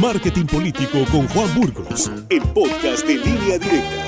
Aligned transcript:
Marketing 0.00 0.46
Político 0.46 1.04
con 1.12 1.28
Juan 1.28 1.54
Burgos, 1.54 2.10
el 2.30 2.40
podcast 2.54 3.06
de 3.06 3.18
línea 3.18 3.58
directa. 3.58 4.06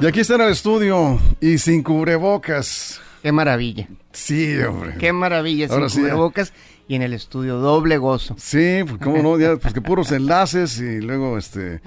Y 0.00 0.06
aquí 0.06 0.20
está 0.20 0.36
en 0.36 0.40
el 0.40 0.48
estudio 0.48 1.20
y 1.42 1.58
sin 1.58 1.82
cubrebocas. 1.82 3.02
Qué 3.22 3.32
maravilla. 3.32 3.86
Sí, 4.12 4.58
hombre. 4.60 4.94
Qué 4.98 5.12
maravilla, 5.12 5.68
sin 5.68 6.02
cubrebocas 6.02 6.54
y 6.88 6.94
en 6.94 7.02
el 7.02 7.12
estudio 7.12 7.58
doble 7.58 7.98
gozo. 7.98 8.34
Sí, 8.38 8.80
pues 8.86 8.98
cómo 9.02 9.22
no, 9.22 9.38
ya, 9.38 9.56
pues 9.56 9.74
que 9.74 9.82
puros 9.82 10.10
enlaces 10.10 10.78
y 10.78 11.02
luego 11.02 11.36
este 11.36 11.82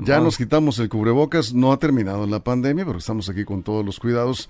ya 0.00 0.18
nos 0.20 0.38
quitamos 0.38 0.78
el 0.78 0.88
cubrebocas, 0.88 1.52
no 1.52 1.72
ha 1.72 1.78
terminado 1.78 2.26
la 2.26 2.42
pandemia, 2.42 2.86
pero 2.86 2.98
estamos 2.98 3.28
aquí 3.28 3.44
con 3.44 3.62
todos 3.62 3.84
los 3.84 3.98
cuidados. 4.00 4.48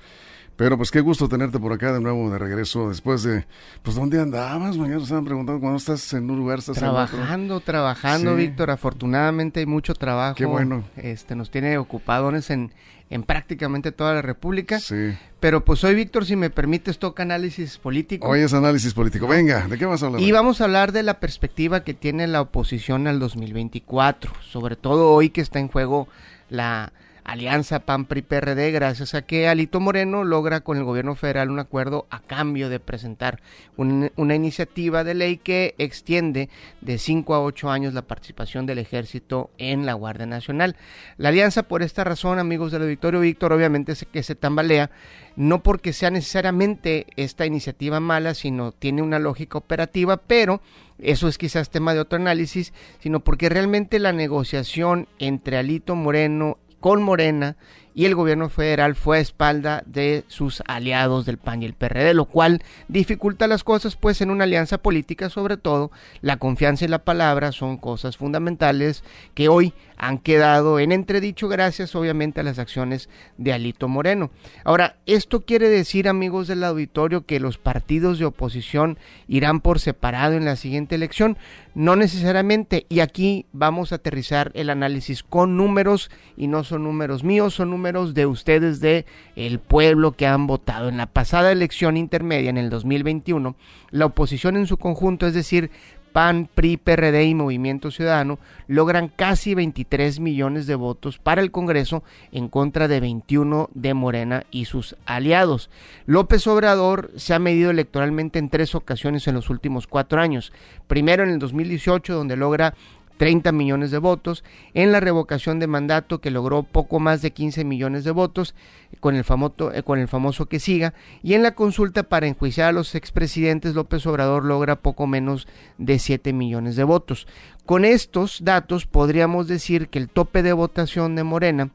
Pero 0.56 0.76
pues 0.76 0.90
qué 0.90 1.00
gusto 1.00 1.28
tenerte 1.28 1.58
por 1.58 1.72
acá 1.72 1.92
de 1.92 2.00
nuevo 2.00 2.30
de 2.30 2.38
regreso 2.38 2.88
después 2.88 3.22
de 3.22 3.46
pues 3.82 3.96
dónde 3.96 4.20
andabas, 4.20 4.76
mañana 4.76 4.96
nos 4.96 5.04
estaban 5.04 5.24
preguntando 5.24 5.60
cuando 5.60 5.78
estás 5.78 6.12
en 6.12 6.30
un 6.30 6.38
lugar 6.38 6.58
estás 6.58 6.76
trabajando, 6.76 7.60
trabajando, 7.60 8.36
Víctor, 8.36 8.70
afortunadamente 8.70 9.60
hay 9.60 9.66
mucho 9.66 9.94
trabajo. 9.94 10.36
Qué 10.36 10.44
bueno. 10.44 10.84
Este 10.96 11.34
nos 11.34 11.50
tiene 11.50 11.78
ocupados 11.78 12.50
en 12.50 12.72
en 13.12 13.24
prácticamente 13.24 13.92
toda 13.92 14.14
la 14.14 14.22
República. 14.22 14.80
Sí. 14.80 15.14
Pero 15.38 15.64
pues 15.66 15.84
hoy, 15.84 15.94
Víctor, 15.94 16.24
si 16.24 16.34
me 16.34 16.48
permites, 16.48 16.98
toca 16.98 17.22
análisis 17.22 17.76
político. 17.76 18.26
Hoy 18.26 18.40
es 18.40 18.54
análisis 18.54 18.94
político. 18.94 19.28
Venga, 19.28 19.68
¿de 19.68 19.76
qué 19.76 19.84
vas 19.84 20.02
a 20.02 20.06
hablar? 20.06 20.22
Y 20.22 20.32
vamos 20.32 20.60
a 20.60 20.64
hablar 20.64 20.92
de 20.92 21.02
la 21.02 21.20
perspectiva 21.20 21.84
que 21.84 21.92
tiene 21.92 22.26
la 22.26 22.40
oposición 22.40 23.06
al 23.06 23.18
2024, 23.18 24.32
sobre 24.40 24.76
todo 24.76 25.10
hoy 25.10 25.28
que 25.28 25.42
está 25.42 25.58
en 25.58 25.68
juego 25.68 26.08
la 26.48 26.94
alianza 27.24 27.80
PAN-PRI-PRD, 27.80 28.72
gracias 28.72 29.14
a 29.14 29.22
que 29.22 29.48
Alito 29.48 29.80
Moreno 29.80 30.24
logra 30.24 30.60
con 30.60 30.76
el 30.76 30.84
gobierno 30.84 31.14
federal 31.14 31.50
un 31.50 31.58
acuerdo 31.58 32.06
a 32.10 32.20
cambio 32.20 32.68
de 32.68 32.80
presentar 32.80 33.40
una 33.76 34.34
iniciativa 34.34 35.04
de 35.04 35.14
ley 35.14 35.36
que 35.36 35.74
extiende 35.78 36.48
de 36.80 36.98
5 36.98 37.34
a 37.34 37.42
8 37.42 37.70
años 37.70 37.94
la 37.94 38.02
participación 38.02 38.66
del 38.66 38.78
ejército 38.78 39.50
en 39.58 39.86
la 39.86 39.94
Guardia 39.94 40.26
Nacional. 40.26 40.76
La 41.16 41.28
alianza, 41.30 41.62
por 41.64 41.82
esta 41.82 42.04
razón, 42.04 42.38
amigos 42.38 42.72
del 42.72 42.82
auditorio 42.82 43.20
Víctor, 43.20 43.52
obviamente 43.52 43.92
es 43.92 44.06
que 44.10 44.22
se 44.22 44.34
tambalea, 44.34 44.90
no 45.36 45.62
porque 45.62 45.92
sea 45.92 46.10
necesariamente 46.10 47.06
esta 47.16 47.46
iniciativa 47.46 48.00
mala, 48.00 48.34
sino 48.34 48.72
tiene 48.72 49.02
una 49.02 49.18
lógica 49.18 49.58
operativa, 49.58 50.16
pero 50.16 50.60
eso 50.98 51.28
es 51.28 51.38
quizás 51.38 51.70
tema 51.70 51.94
de 51.94 52.00
otro 52.00 52.16
análisis, 52.16 52.72
sino 53.00 53.20
porque 53.20 53.48
realmente 53.48 53.98
la 53.98 54.12
negociación 54.12 55.08
entre 55.18 55.56
Alito 55.56 55.96
Moreno 55.96 56.58
con 56.82 57.00
Morena 57.02 57.56
y 57.94 58.06
el 58.06 58.14
gobierno 58.14 58.48
federal 58.48 58.94
fue 58.94 59.18
a 59.18 59.20
espalda 59.20 59.82
de 59.86 60.24
sus 60.28 60.62
aliados 60.66 61.26
del 61.26 61.38
PAN 61.38 61.62
y 61.62 61.66
el 61.66 61.74
PRD, 61.74 62.14
lo 62.14 62.24
cual 62.24 62.62
dificulta 62.88 63.46
las 63.46 63.64
cosas, 63.64 63.96
pues 63.96 64.20
en 64.20 64.30
una 64.30 64.44
alianza 64.44 64.78
política 64.78 65.28
sobre 65.28 65.56
todo, 65.56 65.90
la 66.20 66.36
confianza 66.36 66.84
y 66.84 66.88
la 66.88 67.04
palabra 67.04 67.52
son 67.52 67.76
cosas 67.76 68.16
fundamentales 68.16 69.04
que 69.34 69.48
hoy 69.48 69.74
han 69.96 70.18
quedado 70.18 70.80
en 70.80 70.90
entredicho 70.90 71.48
gracias 71.48 71.94
obviamente 71.94 72.40
a 72.40 72.42
las 72.42 72.58
acciones 72.58 73.08
de 73.38 73.52
Alito 73.52 73.86
Moreno. 73.86 74.30
Ahora, 74.64 74.96
esto 75.06 75.42
quiere 75.42 75.68
decir, 75.68 76.08
amigos 76.08 76.48
del 76.48 76.64
auditorio, 76.64 77.24
que 77.24 77.38
los 77.38 77.56
partidos 77.56 78.18
de 78.18 78.24
oposición 78.24 78.98
irán 79.28 79.60
por 79.60 79.78
separado 79.78 80.34
en 80.34 80.44
la 80.44 80.56
siguiente 80.56 80.96
elección. 80.96 81.36
No 81.74 81.94
necesariamente, 81.94 82.84
y 82.88 83.00
aquí 83.00 83.46
vamos 83.52 83.92
a 83.92 83.96
aterrizar 83.96 84.50
el 84.54 84.70
análisis 84.70 85.22
con 85.22 85.56
números, 85.56 86.10
y 86.36 86.48
no 86.48 86.64
son 86.64 86.82
números 86.82 87.22
míos, 87.22 87.54
son 87.54 87.70
números 87.70 87.81
de 87.82 88.26
ustedes, 88.26 88.80
de 88.80 89.06
el 89.34 89.58
pueblo 89.58 90.12
que 90.12 90.26
han 90.26 90.46
votado. 90.46 90.88
En 90.88 90.96
la 90.98 91.06
pasada 91.06 91.50
elección 91.50 91.96
intermedia, 91.96 92.50
en 92.50 92.58
el 92.58 92.70
2021, 92.70 93.56
la 93.90 94.06
oposición 94.06 94.56
en 94.56 94.66
su 94.66 94.76
conjunto, 94.76 95.26
es 95.26 95.34
decir, 95.34 95.70
PAN, 96.12 96.48
PRI, 96.54 96.76
PRD 96.76 97.24
y 97.24 97.34
Movimiento 97.34 97.90
Ciudadano 97.90 98.38
logran 98.68 99.08
casi 99.08 99.54
23 99.54 100.20
millones 100.20 100.66
de 100.66 100.74
votos 100.74 101.18
para 101.18 101.40
el 101.40 101.50
Congreso 101.50 102.04
en 102.30 102.48
contra 102.48 102.86
de 102.86 103.00
21 103.00 103.70
de 103.74 103.94
Morena 103.94 104.44
y 104.50 104.66
sus 104.66 104.94
aliados. 105.06 105.70
López 106.06 106.46
Obrador 106.46 107.10
se 107.16 107.34
ha 107.34 107.38
medido 107.38 107.70
electoralmente 107.70 108.38
en 108.38 108.50
tres 108.50 108.74
ocasiones 108.74 109.26
en 109.26 109.34
los 109.34 109.50
últimos 109.50 109.86
cuatro 109.86 110.20
años. 110.20 110.52
Primero 110.86 111.24
en 111.24 111.30
el 111.30 111.38
2018, 111.38 112.14
donde 112.14 112.36
logra 112.36 112.74
30 113.22 113.52
millones 113.52 113.92
de 113.92 113.98
votos, 113.98 114.42
en 114.74 114.90
la 114.90 114.98
revocación 114.98 115.60
de 115.60 115.68
mandato 115.68 116.20
que 116.20 116.32
logró 116.32 116.64
poco 116.64 116.98
más 116.98 117.22
de 117.22 117.30
15 117.30 117.62
millones 117.62 118.02
de 118.02 118.10
votos 118.10 118.56
con 118.98 119.14
el, 119.14 119.22
famoso, 119.22 119.72
eh, 119.72 119.84
con 119.84 120.00
el 120.00 120.08
famoso 120.08 120.46
que 120.46 120.58
siga, 120.58 120.92
y 121.22 121.34
en 121.34 121.44
la 121.44 121.54
consulta 121.54 122.02
para 122.02 122.26
enjuiciar 122.26 122.70
a 122.70 122.72
los 122.72 122.96
expresidentes 122.96 123.76
López 123.76 124.04
Obrador 124.06 124.44
logra 124.44 124.74
poco 124.74 125.06
menos 125.06 125.46
de 125.78 126.00
7 126.00 126.32
millones 126.32 126.74
de 126.74 126.82
votos. 126.82 127.28
Con 127.64 127.84
estos 127.84 128.42
datos 128.42 128.86
podríamos 128.86 129.46
decir 129.46 129.86
que 129.88 130.00
el 130.00 130.08
tope 130.08 130.42
de 130.42 130.52
votación 130.52 131.14
de 131.14 131.22
Morena 131.22 131.70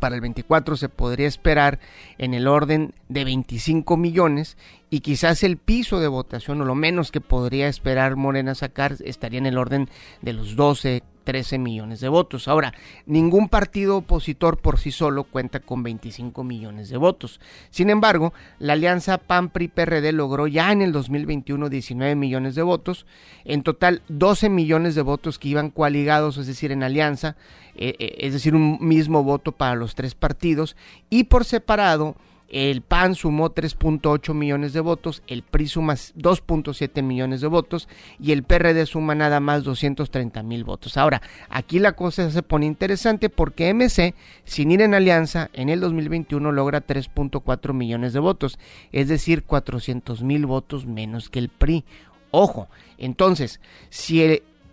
para 0.00 0.14
el 0.14 0.20
24 0.20 0.76
se 0.76 0.88
podría 0.88 1.26
esperar 1.26 1.80
en 2.18 2.34
el 2.34 2.46
orden 2.46 2.94
de 3.08 3.24
25 3.24 3.96
millones 3.96 4.56
y 4.90 5.00
quizás 5.00 5.42
el 5.42 5.56
piso 5.56 6.00
de 6.00 6.08
votación 6.08 6.60
o 6.60 6.64
lo 6.64 6.74
menos 6.74 7.10
que 7.10 7.20
podría 7.20 7.68
esperar 7.68 8.16
Morena 8.16 8.54
sacar 8.54 8.96
estaría 9.04 9.38
en 9.38 9.46
el 9.46 9.58
orden 9.58 9.88
de 10.20 10.34
los 10.34 10.56
12, 10.56 11.02
13 11.28 11.58
millones 11.58 12.00
de 12.00 12.08
votos. 12.08 12.48
Ahora, 12.48 12.72
ningún 13.04 13.50
partido 13.50 13.98
opositor 13.98 14.56
por 14.56 14.78
sí 14.78 14.90
solo 14.90 15.24
cuenta 15.24 15.60
con 15.60 15.82
25 15.82 16.42
millones 16.42 16.88
de 16.88 16.96
votos. 16.96 17.38
Sin 17.68 17.90
embargo, 17.90 18.32
la 18.58 18.72
alianza 18.72 19.18
PAN-PRI-PRD 19.18 20.12
logró 20.12 20.46
ya 20.46 20.72
en 20.72 20.80
el 20.80 20.90
2021 20.90 21.68
19 21.68 22.14
millones 22.14 22.54
de 22.54 22.62
votos. 22.62 23.04
En 23.44 23.62
total, 23.62 24.00
12 24.08 24.48
millones 24.48 24.94
de 24.94 25.02
votos 25.02 25.38
que 25.38 25.48
iban 25.48 25.68
coaligados, 25.68 26.38
es 26.38 26.46
decir, 26.46 26.72
en 26.72 26.82
alianza, 26.82 27.36
eh, 27.74 27.94
eh, 27.98 28.14
es 28.20 28.32
decir, 28.32 28.54
un 28.54 28.78
mismo 28.80 29.22
voto 29.22 29.52
para 29.52 29.74
los 29.74 29.94
tres 29.94 30.14
partidos. 30.14 30.76
Y 31.10 31.24
por 31.24 31.44
separado, 31.44 32.16
el 32.48 32.80
PAN 32.80 33.14
sumó 33.14 33.50
3.8 33.50 34.32
millones 34.32 34.72
de 34.72 34.80
votos, 34.80 35.22
el 35.26 35.42
PRI 35.42 35.68
suma 35.68 35.94
2.7 35.94 37.02
millones 37.02 37.42
de 37.42 37.46
votos 37.46 37.88
y 38.18 38.32
el 38.32 38.42
PRD 38.42 38.86
suma 38.86 39.14
nada 39.14 39.38
más 39.38 39.64
230 39.64 40.42
mil 40.42 40.64
votos. 40.64 40.96
Ahora, 40.96 41.20
aquí 41.50 41.78
la 41.78 41.92
cosa 41.92 42.30
se 42.30 42.42
pone 42.42 42.64
interesante 42.64 43.28
porque 43.28 43.72
MC, 43.74 44.14
sin 44.44 44.70
ir 44.70 44.80
en 44.80 44.94
alianza, 44.94 45.50
en 45.52 45.68
el 45.68 45.80
2021 45.80 46.50
logra 46.52 46.86
3.4 46.86 47.74
millones 47.74 48.14
de 48.14 48.20
votos, 48.20 48.58
es 48.92 49.08
decir, 49.08 49.42
400 49.44 50.22
mil 50.22 50.46
votos 50.46 50.86
menos 50.86 51.28
que 51.28 51.40
el 51.40 51.50
PRI. 51.50 51.84
Ojo, 52.30 52.68
entonces, 52.96 53.60
si 53.90 54.22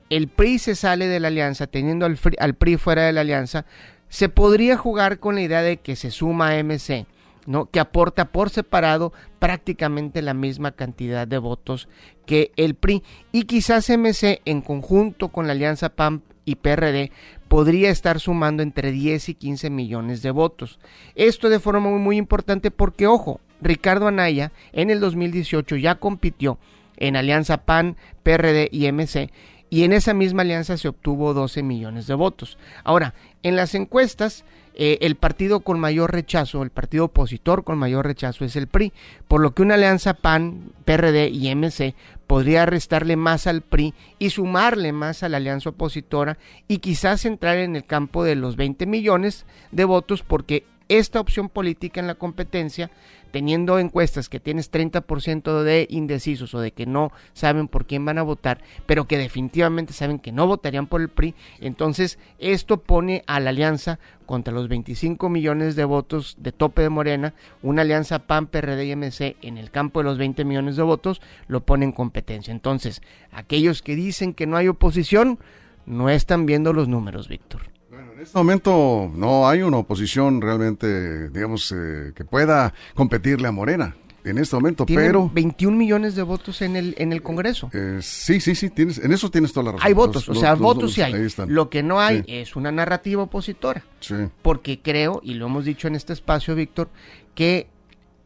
el, 0.10 0.28
PRI 0.30 0.60
se 0.60 0.76
sale 0.76 1.08
de 1.08 1.20
la 1.20 1.28
alianza, 1.28 1.68
teniendo 1.68 2.06
al, 2.06 2.18
al 2.40 2.54
PRI 2.54 2.78
fuera 2.78 3.04
de 3.04 3.12
la 3.12 3.22
alianza, 3.22 3.66
se 4.08 4.30
podría 4.30 4.78
jugar 4.78 5.20
con 5.20 5.36
la 5.36 5.42
idea 5.42 5.62
de 5.62 5.78
que 5.78 5.98
se 5.98 6.10
suma 6.10 6.52
a 6.52 6.64
MC 6.64 7.06
¿no? 7.46 7.70
que 7.70 7.80
aporta 7.80 8.26
por 8.26 8.50
separado 8.50 9.14
prácticamente 9.40 10.22
la 10.22 10.34
misma 10.34 10.72
cantidad 10.72 11.28
de 11.28 11.38
votos 11.38 11.88
que 12.26 12.52
el 12.56 12.76
PRI. 12.76 13.04
Y 13.32 13.44
quizás 13.44 13.90
MC 13.90 14.42
en 14.46 14.62
conjunto 14.62 15.30
con 15.30 15.48
la 15.48 15.54
alianza 15.54 15.90
PAM 15.90 16.22
y 16.46 16.56
PRD 16.56 17.12
podría 17.48 17.90
estar 17.90 18.20
sumando 18.20 18.64
entre 18.64 18.92
10 18.92 19.30
y 19.30 19.34
15 19.36 19.70
millones 19.70 20.22
de 20.22 20.32
votos. 20.32 20.80
Esto 21.16 21.50
de 21.50 21.60
forma 21.60 21.90
muy, 21.90 22.00
muy 22.00 22.18
importante 22.18 22.72
porque, 22.72 23.08
ojo, 23.08 23.40
Ricardo 23.62 24.08
Anaya 24.08 24.52
en 24.74 24.90
el 24.90 25.00
2018 25.00 25.76
ya 25.78 25.96
compitió 25.96 26.60
en 26.98 27.16
alianza 27.16 27.66
PAN, 27.66 27.98
PRD 28.24 28.70
y 28.72 28.92
MC 28.92 29.32
y 29.70 29.84
en 29.84 29.94
esa 29.94 30.14
misma 30.14 30.44
alianza 30.44 30.78
se 30.78 30.88
obtuvo 30.88 31.34
12 31.34 31.64
millones 31.64 32.08
de 32.08 32.14
votos. 32.14 32.58
Ahora, 32.84 33.14
en 33.44 33.56
las 33.56 33.76
encuestas, 33.76 34.46
eh, 34.78 34.98
el 35.02 35.16
partido 35.16 35.62
con 35.62 35.80
mayor 35.80 36.12
rechazo, 36.12 36.62
el 36.62 36.70
partido 36.70 37.06
opositor 37.06 37.64
con 37.64 37.78
mayor 37.78 38.06
rechazo 38.06 38.44
es 38.44 38.56
el 38.56 38.68
PRI, 38.68 38.92
por 39.28 39.42
lo 39.42 39.54
que 39.54 39.62
una 39.62 39.76
alianza 39.76 40.14
PAN, 40.14 40.74
PRD 40.84 41.30
y 41.30 41.50
MC 41.56 41.96
podría 42.28 42.66
restarle 42.66 43.16
más 43.16 43.48
al 43.48 43.62
PRI 43.62 43.94
y 44.20 44.32
sumarle 44.32 44.92
más 44.92 45.24
a 45.24 45.30
la 45.30 45.38
alianza 45.38 45.70
opositora 45.70 46.38
y 46.68 46.80
quizás 46.80 47.26
entrar 47.26 47.58
en 47.58 47.76
el 47.76 47.86
campo 47.86 48.24
de 48.24 48.36
los 48.36 48.58
20 48.58 48.86
millones 48.86 49.46
de 49.72 49.86
votos 49.86 50.24
porque 50.24 50.66
esta 50.90 51.20
opción 51.20 51.50
política 51.50 52.00
en 52.00 52.08
la 52.08 52.16
competencia 52.16 52.92
teniendo 53.36 53.80
encuestas 53.80 54.30
que 54.30 54.40
tienes 54.40 54.72
30% 54.72 55.64
de 55.64 55.88
indecisos 55.90 56.54
o 56.54 56.62
de 56.62 56.72
que 56.72 56.86
no 56.86 57.12
saben 57.34 57.68
por 57.68 57.86
quién 57.86 58.06
van 58.06 58.18
a 58.18 58.24
votar, 58.24 58.62
pero 58.86 59.10
que 59.10 59.18
definitivamente 59.18 59.92
saben 59.92 60.20
que 60.20 60.32
no 60.32 60.48
votarían 60.48 60.88
por 60.88 61.02
el 61.02 61.10
PRI, 61.10 61.36
entonces 61.60 62.18
esto 62.40 62.78
pone 62.78 63.24
a 63.28 63.42
la 63.42 63.50
alianza 63.50 64.00
contra 64.26 64.54
los 64.54 64.70
25 64.70 65.28
millones 65.28 65.76
de 65.76 65.84
votos 65.84 66.38
de 66.40 66.54
tope 66.54 66.82
de 66.82 66.90
Morena, 66.90 67.34
una 67.62 67.82
alianza 67.82 68.20
PAN, 68.20 68.48
PRD 68.48 68.86
y 68.86 68.96
MC 68.96 69.36
en 69.42 69.58
el 69.58 69.70
campo 69.70 70.00
de 70.00 70.06
los 70.06 70.18
20 70.18 70.46
millones 70.46 70.78
de 70.78 70.84
votos, 70.84 71.22
lo 71.50 71.60
pone 71.60 71.84
en 71.84 71.92
competencia. 71.92 72.54
Entonces, 72.54 73.02
aquellos 73.34 73.82
que 73.82 73.98
dicen 73.98 74.34
que 74.34 74.48
no 74.48 74.56
hay 74.56 74.70
oposición, 74.70 75.40
no 75.86 76.10
están 76.10 76.46
viendo 76.46 76.72
los 76.72 76.88
números, 76.88 77.28
Víctor. 77.28 77.75
En 78.16 78.22
este 78.22 78.38
momento 78.38 79.12
no 79.14 79.48
hay 79.48 79.62
una 79.62 79.78
oposición 79.78 80.42
realmente, 80.42 81.30
digamos, 81.30 81.74
eh, 81.76 82.14
que 82.16 82.24
pueda 82.24 82.74
competirle 82.94 83.48
a 83.48 83.52
Morena. 83.52 83.96
en 84.24 84.40
este 84.40 84.56
momento, 84.56 84.86
Tienen 84.88 85.06
pero... 85.06 85.30
21 85.32 85.78
millones 85.78 86.16
de 86.16 86.24
votos 86.24 86.64
en 86.64 86.76
el, 86.76 86.96
en 86.98 87.14
el 87.14 87.22
Congreso. 87.22 87.70
Eh, 87.74 88.00
sí, 88.02 88.40
sí, 88.40 88.56
sí, 88.56 88.72
tienes, 88.72 88.98
en 88.98 89.12
eso 89.12 89.30
tienes 89.30 89.54
toda 89.54 89.66
la 89.66 89.72
razón. 89.74 89.86
Hay 89.86 89.94
votos, 89.94 90.28
Los- 90.28 90.38
o 90.38 90.40
sea, 90.40 90.52
los- 90.52 90.60
votos 90.62 90.84
los- 90.84 90.94
sí 90.94 91.02
hay. 91.04 91.14
Lo 91.48 91.70
que 91.70 91.84
no 91.84 92.00
hay 92.02 92.20
Sí. 92.20 92.24
es 92.30 92.56
una 92.56 92.72
narrativa 92.72 93.22
opositora. 93.22 93.84
Sí. 94.00 94.16
Porque 94.42 94.80
creo, 94.82 95.20
y 95.24 95.36
lo 95.36 95.46
hemos 95.46 95.64
dicho 95.66 95.88
en 95.88 95.94
este 95.96 96.14
espacio, 96.14 96.56
Víctor, 96.56 96.90
que 97.36 97.68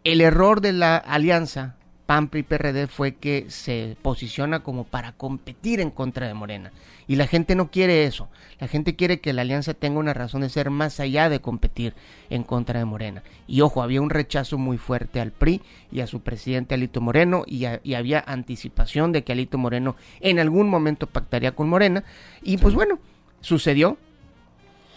el 0.05 0.21
error 0.21 0.61
de 0.61 0.71
la 0.71 0.95
alianza 0.95 1.75
PAN 2.09 2.27
y 2.33 2.41
PRD 2.41 2.87
fue 2.87 3.17
que 3.17 3.45
se 3.49 3.95
posiciona 4.01 4.61
como 4.61 4.83
para 4.83 5.11
competir 5.11 5.79
en 5.79 5.91
contra 5.91 6.25
de 6.25 6.33
Morena. 6.33 6.71
Y 7.07 7.17
la 7.17 7.27
gente 7.27 7.53
no 7.53 7.69
quiere 7.69 8.05
eso. 8.05 8.29
La 8.59 8.67
gente 8.67 8.95
quiere 8.95 9.19
que 9.19 9.31
la 9.31 9.43
alianza 9.43 9.75
tenga 9.75 9.99
una 9.99 10.15
razón 10.15 10.41
de 10.41 10.49
ser 10.49 10.71
más 10.71 10.99
allá 10.99 11.29
de 11.29 11.39
competir 11.39 11.93
en 12.31 12.41
contra 12.41 12.79
de 12.79 12.85
Morena. 12.85 13.21
Y 13.47 13.61
ojo, 13.61 13.83
había 13.83 14.01
un 14.01 14.09
rechazo 14.09 14.57
muy 14.57 14.79
fuerte 14.79 15.21
al 15.21 15.29
PRI 15.31 15.61
y 15.91 15.99
a 15.99 16.07
su 16.07 16.21
presidente 16.21 16.73
Alito 16.73 16.99
Moreno 16.99 17.43
y, 17.45 17.65
a- 17.65 17.79
y 17.83 17.93
había 17.93 18.23
anticipación 18.25 19.11
de 19.11 19.23
que 19.23 19.33
Alito 19.33 19.59
Moreno 19.59 19.95
en 20.19 20.39
algún 20.39 20.67
momento 20.67 21.05
pactaría 21.05 21.51
con 21.53 21.69
Morena. 21.69 22.03
Y 22.41 22.57
pues 22.57 22.73
bueno, 22.73 22.97
sucedió, 23.39 23.99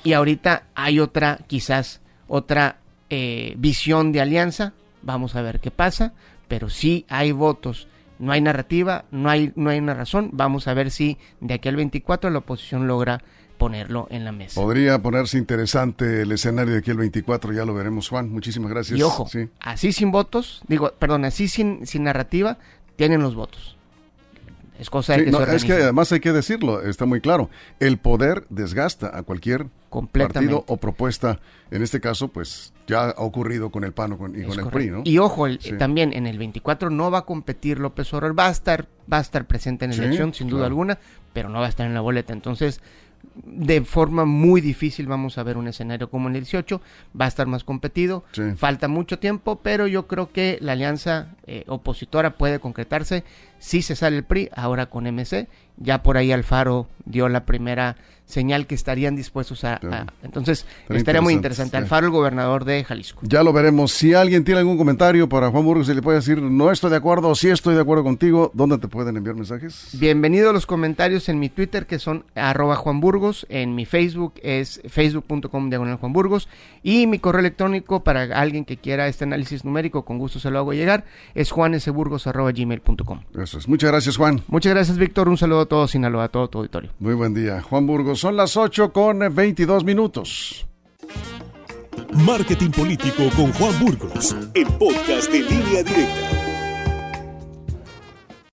y 0.03 0.15
ahorita 0.15 0.65
hay 0.75 0.99
otra, 0.99 1.41
quizás, 1.47 2.01
otra 2.27 2.79
eh, 3.11 3.53
visión 3.59 4.13
de 4.13 4.23
alianza. 4.23 4.73
Vamos 5.03 5.37
a 5.37 5.43
ver 5.43 5.61
qué 5.61 5.71
pasa. 5.71 6.15
Pero 6.53 6.69
sí 6.69 7.07
hay 7.09 7.33
votos. 7.33 7.89
No 8.19 8.31
hay 8.31 8.43
narrativa, 8.43 9.07
no 9.11 9.31
hay, 9.31 9.55
no 9.57 9.71
hay 9.71 9.79
una 9.79 9.95
razón. 9.95 10.29
Vamos 10.35 10.69
a 10.69 10.75
ver 10.75 10.91
si 10.91 11.17
de 11.41 11.55
aquí 11.55 11.71
al 11.71 11.77
24 11.77 12.29
la 12.29 12.41
oposición 12.41 12.87
logra 12.87 13.23
ponerlo 13.57 14.07
en 14.11 14.27
la 14.27 14.33
mesa. 14.33 14.61
Podría 14.61 15.01
ponerse 15.01 15.39
interesante 15.39 16.21
el 16.21 16.31
escenario 16.33 16.75
de 16.75 16.81
aquí 16.81 16.91
el 16.91 16.99
24, 16.99 17.55
ya 17.55 17.65
lo 17.65 17.73
veremos, 17.73 18.07
Juan. 18.11 18.29
Muchísimas 18.31 18.71
gracias. 18.71 18.99
Y 18.99 19.03
ojo, 19.03 19.27
Sí. 19.29 19.49
así 19.61 19.95
sin 19.95 20.11
votos, 20.11 20.61
digo, 20.69 20.93
perdón, 20.99 21.25
así 21.25 21.49
sin, 21.49 21.87
sin 21.87 22.05
narrativa, 22.05 22.59
tienen 22.97 23.23
los 23.23 23.35
votos. 23.35 23.79
Es 24.83 24.91
cosa 24.91 25.13
de 25.13 25.21
Sí, 25.21 25.25
que 25.27 25.31
no, 25.31 25.45
se 25.47 25.57
es 25.57 25.65
que 25.65 25.73
además 25.75 26.11
hay 26.13 26.19
que 26.21 26.33
decirlo, 26.33 26.83
está 26.83 27.07
muy 27.07 27.21
claro. 27.21 27.49
El 27.79 27.99
poder 27.99 28.45
desgasta 28.51 29.17
a 29.17 29.23
cualquier 29.23 29.67
partido 30.13 30.65
o 30.67 30.77
propuesta. 30.77 31.39
En 31.71 31.83
este 31.83 32.01
caso, 32.01 32.29
pues 32.29 32.73
ya 32.89 33.11
ha 33.11 33.15
ocurrido 33.23 33.71
con 33.71 33.85
el 33.85 33.93
PAN 33.93 34.17
con- 34.17 34.35
y 34.37 34.41
Es 34.41 34.47
con 34.49 34.59
el 34.59 34.65
correcto. 34.65 34.71
PRI, 34.71 34.91
¿no? 34.91 35.03
Y 35.05 35.19
ojo, 35.19 35.47
el- 35.47 35.61
Sí. 35.61 35.77
también 35.79 36.13
en 36.13 36.27
el 36.27 36.37
24 36.39 36.91
no 36.91 37.11
va 37.11 37.19
a 37.19 37.25
competir 37.27 37.79
López 37.79 38.13
Obrador, 38.13 38.37
va 38.39 38.49
a 38.49 38.51
estar, 38.51 38.89
va 39.11 39.19
a 39.19 39.21
estar 39.21 39.47
presente 39.47 39.85
en 39.85 39.93
la 39.93 39.97
Sí, 39.99 40.03
elección 40.03 40.35
sin 40.35 40.49
duda 40.49 40.63
claro. 40.63 40.73
alguna, 40.73 40.99
pero 41.33 41.49
no 41.49 41.61
va 41.61 41.67
a 41.67 41.69
estar 41.69 41.87
en 41.87 41.95
la 41.95 42.01
boleta. 42.01 42.33
Entonces, 42.33 42.81
de 43.45 43.83
forma 43.83 44.25
muy 44.25 44.61
difícil 44.61 45.07
vamos 45.07 45.39
a 45.39 45.45
ver 45.45 45.57
un 45.57 45.69
escenario 45.69 46.11
como 46.11 46.29
en 46.29 46.35
el 46.35 46.43
18, 46.43 46.81
va 47.19 47.27
a 47.27 47.29
estar 47.29 47.47
más 47.47 47.63
competido, 47.63 48.25
Sí. 48.33 48.43
falta 48.57 48.89
mucho 48.89 49.21
tiempo, 49.21 49.61
pero 49.63 49.87
yo 49.87 50.09
creo 50.09 50.33
que 50.33 50.59
la 50.61 50.73
alianza 50.73 51.29
eh, 51.47 51.65
opositora 51.69 52.31
puede 52.37 52.59
concretarse 52.59 53.23
si 53.63 53.81
se 53.81 53.95
sale 53.95 54.17
el 54.17 54.25
PRI, 54.25 54.51
ahora 54.57 54.87
con 54.87 55.05
MC, 55.05 55.47
ya 55.77 56.03
por 56.03 56.17
ahí 56.17 56.33
Alfaro 56.33 56.89
dio 57.05 57.29
la 57.29 57.47
primera 57.47 57.97
señal 58.33 58.67
que 58.67 58.75
estarían 58.75 59.15
dispuestos 59.15 59.63
a... 59.65 59.79
entonces, 60.23 60.65
Estaría 60.89 61.21
muy 61.21 61.35
interesante, 61.35 61.77
sí. 61.77 61.83
Alfaro, 61.83 62.07
el 62.07 62.13
gobernador 62.13 62.65
de 62.65 62.83
Jalisco. 62.83 63.21
Ya 63.25 63.43
lo 63.43 63.53
veremos. 63.53 63.93
Si 63.93 64.15
alguien 64.15 64.43
tiene 64.43 64.61
algún 64.61 64.79
comentario 64.79 65.29
para 65.29 65.51
Juan 65.51 65.65
Burgos, 65.65 65.87
se 65.87 65.95
le 65.95 66.01
puede 66.03 66.19
decir 66.19 66.41
no 66.41 66.71
estoy 66.71 66.91
de 66.91 66.97
acuerdo 66.97 67.29
o 67.29 67.35
sí 67.35 67.51
estoy 67.51 67.75
de 67.75 67.83
acuerdo 67.83 68.03
contigo, 68.05 68.51
¿dónde 68.55 68.79
te 68.79 68.89
pueden 68.89 69.17
enviar 69.17 69.37
mensajes? 69.37 69.91
Bienvenido 69.93 70.51
a 70.51 70.53
los 70.53 70.67
comentarios 70.67 71.29
en 71.29 71.39
mi 71.39 71.51
Twitter 71.51 71.87
que 71.87 71.99
son 71.99 72.25
arroba 72.35 72.77
Juan 72.77 73.01
Burgos, 73.01 73.47
en 73.51 73.75
mi 73.75 73.85
Facebook 73.85 74.35
es 74.43 74.81
facebook.com 74.89 75.69
diagonal 75.69 75.97
Juan 75.97 76.13
Burgos 76.13 76.49
y 76.83 77.07
mi 77.07 77.19
correo 77.19 77.41
electrónico 77.41 78.03
para 78.03 78.23
alguien 78.23 78.65
que 78.65 78.79
quiera 78.79 79.09
este 79.09 79.25
análisis 79.25 79.65
numérico, 79.65 80.05
con 80.05 80.19
gusto 80.19 80.39
se 80.39 80.51
lo 80.51 80.59
hago 80.59 80.73
llegar, 80.73 81.05
es 81.35 81.51
juanesburgos 81.51 82.27
arroba 82.27 82.53
gmail.com. 82.53 83.21
Eso 83.39 83.52
Muchas 83.67 83.91
gracias, 83.91 84.17
Juan. 84.17 84.43
Muchas 84.49 84.73
gracias 84.75 84.99
Víctor, 84.99 85.29
un 85.29 85.37
saludo 85.37 85.61
a 85.61 85.67
todos, 85.67 85.91
Sinaloa, 85.91 86.25
a 86.25 86.29
todo 86.29 86.49
tu 86.49 86.59
auditorio. 86.59 86.91
Muy 86.99 87.15
buen 87.15 87.35
día. 87.35 87.63
Juan 87.63 87.87
Burgos, 87.87 88.21
son 88.21 88.37
las 88.37 88.57
8 88.57 88.93
con 88.93 89.21
22 89.35 89.85
minutos. 89.85 90.67
Marketing 92.13 92.71
Político 92.71 93.25
con 93.37 93.53
Juan 93.53 93.79
Burgos, 93.81 94.37
el 94.55 94.67
podcast 94.79 95.31
de 95.31 95.41
línea 95.41 95.83
directa. 95.83 96.42